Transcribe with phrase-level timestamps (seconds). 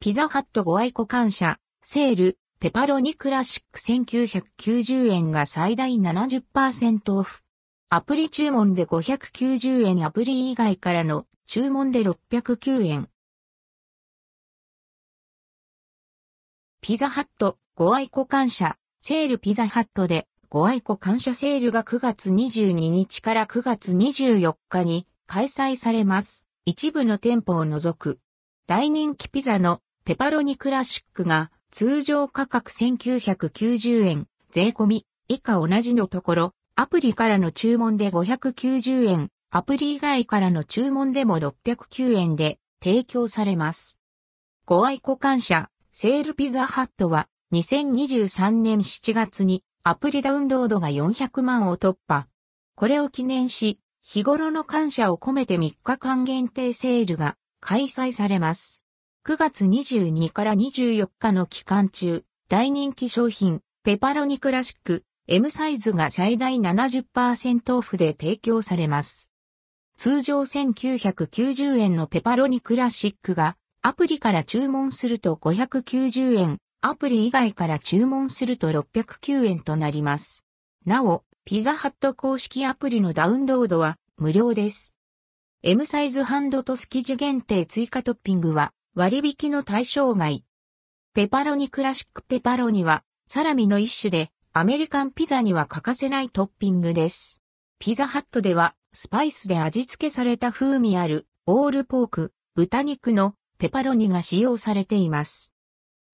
[0.00, 7.42] ピザハットご愛顧感謝、セール、ペパロニクラシック1990円が最大70%オフ。
[7.90, 13.08] アプリ注文で590円アプリ以外からの注文で609円。
[16.80, 26.46] ピザハットご愛顧感謝、セールピザハットでご愛顧感謝セールが9月22日から9月24日に開催されます。
[26.66, 28.20] 一部の店舗を除く。
[28.68, 43.98] 大人気ピザのペパロニクラシックが通常価格1990円、税込み以下同じのところ、アプリからの注文で590円、アプリ以外からの注文でも609円で提供されます。
[44.64, 52.28] ご愛顧感謝、セールピザハットは2023年7月にアプリダウンロードが400万を突破。
[52.76, 58.82] これを記念し、日頃の感謝を込めて3日間限定セールが開催されます。
[59.26, 69.30] 9月22から24日の期間中、大人気商品、ペパロニクラシック、M サイズが最大70%オフで提供されます。
[69.98, 80.46] 通常1990円のペパロニクラシックが、アプリから注文すると590円、アプリ以外から注文すると609円となります。
[80.86, 84.96] なお、ピザハット公式アプリのダウンロードは無料です。
[85.62, 90.42] M サイズハンドとスキジ限定追加トッピングは割引の対象外。
[91.14, 97.40] ペパロニクラシックペパロニはサラミの一種でアメリカンピザには欠かせないトッピングです。
[97.78, 105.52] ピザハットではスパイスで味付けされた風味あるオールポーク、豚肉のペパロニが使用されています。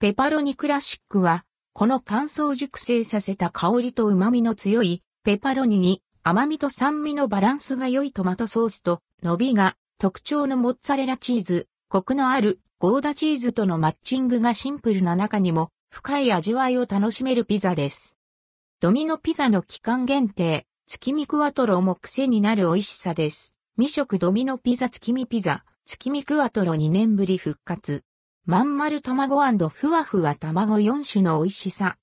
[0.00, 1.44] ペパロニクラシックは
[1.74, 18.16] この乾燥熟成させた香りと旨味の強いペパロニに甘みと酸味のバランスが良いトマトソースと伸びが特徴のモッツァレラチーズ、コクのあるゴーダチーズとのマッチングがシンプルな中にも深い味わいを楽しめるピザです。
[18.80, 23.54] ドミノピザの期間限定、月見クワトロも癖になる美味しさです。
[23.76, 28.02] 未食ドミノピザ月見ピザ、月見クワトロ2年ぶり復活。
[28.46, 29.36] まん丸卵
[29.68, 31.98] ふわふわ卵4種の美味しさ。